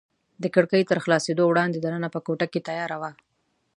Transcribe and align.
د 0.43 0.45
کړکۍ 0.55 0.83
تر 0.89 0.97
خلاصېدو 1.03 1.43
وړاندې 1.47 1.77
دننه 1.85 2.07
په 2.15 2.19
کوټه 2.25 2.47
کې 2.51 2.65
تیاره 2.67 2.97
وه. 3.01 3.11